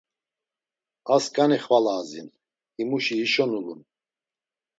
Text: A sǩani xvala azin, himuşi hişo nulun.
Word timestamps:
A 1.13 1.17
sǩani 1.23 1.57
xvala 1.63 1.93
azin, 1.99 2.27
himuşi 2.75 3.15
hişo 3.21 3.45
nulun. 3.49 3.81